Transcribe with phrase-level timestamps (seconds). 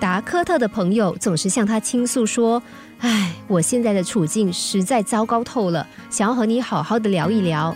[0.00, 2.62] 达科特的朋友总是向他倾诉说
[3.00, 7.74] ：“唉，我现在的处境实在糟糕透了，想要和你好好的聊一聊。”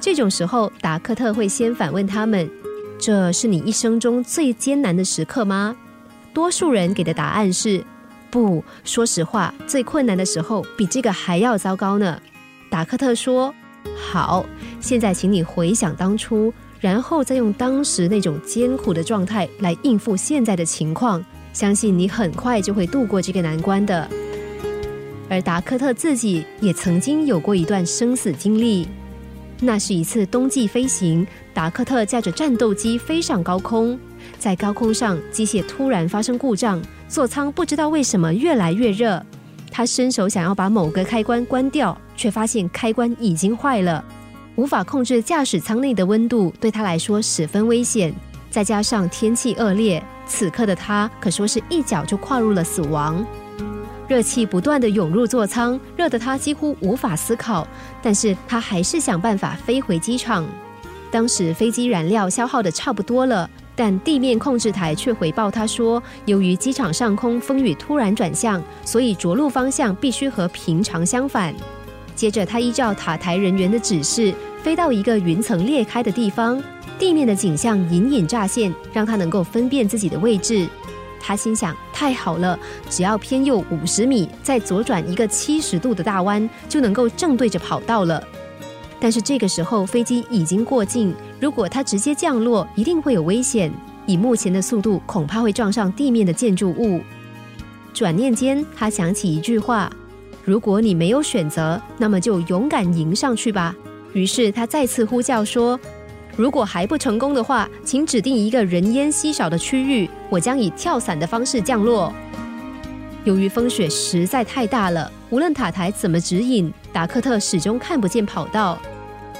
[0.00, 2.50] 这种时候，达科特会先反问他们
[2.98, 5.76] ：“这是你一生中最艰难的时刻吗？”
[6.32, 7.84] 多数人给的答案是
[8.30, 12.18] ：“不，说实话，最困难的时候比这个还要糟糕呢。”
[12.70, 13.54] 达科特说
[14.00, 14.46] ：“好，
[14.80, 21.22] 现在请你回想当初，然后再用当时那种艰苦的状态来应付现在的情况，
[21.52, 24.08] 相信你很快就会度过这个难关的。”
[25.28, 28.88] 而达科特自己也曾经有过一段生死经历。
[29.60, 33.98] 那是一次冬季飞行，达克特驾着战斗机飞上高空，
[34.38, 39.22] 在高空上机械突然发生故障，座舱不知道为什么越来越热。
[39.70, 44.04] 他伸手想要把某个开关关掉，却发现开关已经坏了，
[44.56, 48.12] 无法控制驾驶舱内的温度，对他来说十分危险。
[48.50, 53.26] 再加上天气恶劣，此刻的他可说是一脚就跨入了死亡。
[54.06, 57.66] 热气不断的涌入座舱，热得他几乎无法思考。
[58.00, 60.46] 但是他还是想办法飞回机场。
[61.10, 71.52] 当时飞机燃料消耗的差不多了，但地面控制台却回报他说，由于机场上空风雨突然转向，所以着陆方向必须和平常相反。
[72.14, 76.62] 接着他依照塔台人员的指示，飞到一个云层裂开的地方，
[77.00, 80.68] 地面的景象隐隐乍现，让他能够分辨自己的位置。
[81.18, 82.58] 他心想：太好了，
[82.90, 88.22] 只要偏右五十米，再左转一个七十度的大弯，就能够正对着跑道了。
[89.00, 93.72] 但是这个时候飞机已经过近，如果他直接降落，一定会有危险。
[94.04, 97.00] 以目前的速度，恐怕会撞上地面的建筑物。
[97.94, 99.90] 转念间，他想起一句话：
[100.44, 103.74] 如果你没有选择，那么就勇敢迎上去吧。
[104.12, 105.80] 于是他再次呼叫说。
[106.40, 112.10] 如果还不成功的话，请指定一个人烟稀少的区域，我将以跳伞的方式降落。
[113.24, 118.78] 由于风雪实在太大了，无论塔台怎么指引，达克特始终看不见跑道。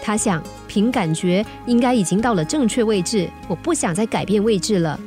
[0.03, 5.00] 他想，凭感觉应该已经到了正确位置，我不想再改变位置了。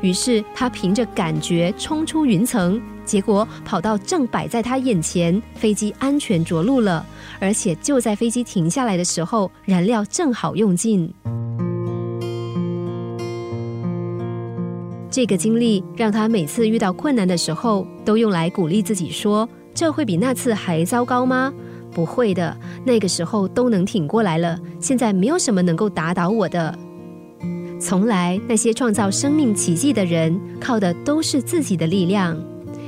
[0.00, 2.80] 于是他凭着感觉冲出云层。
[3.04, 7.04] 结果跑道正摆在他眼前，飞机安全着陆了，
[7.40, 11.12] 而且就在飞机停下来的时候，燃料正好用尽。
[15.10, 21.52] 这个经历让他每次遇到困难的时候，都用来鼓励自己说：“这会比那次还糟糕吗？
[21.90, 22.56] 不会的，
[22.86, 24.58] 那个时候都能挺过来了。
[24.80, 26.78] 现在没有什么能够打倒我的。
[27.82, 32.38] 从来那些创造生命奇迹的人，靠的都是自己的力量。”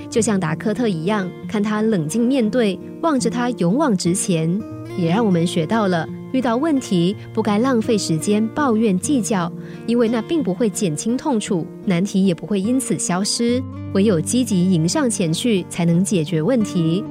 [0.09, 4.49] 就像达科特一样，看他冷静面对，望着他勇往直前，
[4.97, 9.53] 也让我们学到了遇到问题不该浪费时间抱怨计较，
[9.89, 13.61] 因为那并不会减轻痛楚，难题也不会因此消失。
[13.95, 17.03] 唯有积极迎上前去，才能解决问题。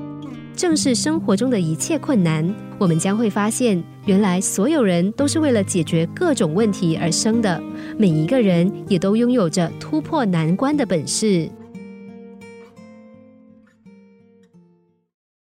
[0.55, 2.47] 正是生活中的一切困难，
[2.83, 7.63] 我们将会发现，原来所有人都是为了解决各种问题而生的，
[7.97, 11.49] 每一个人也都拥有着突破难关的本事。